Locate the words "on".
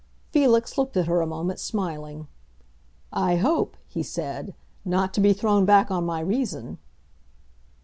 5.91-6.07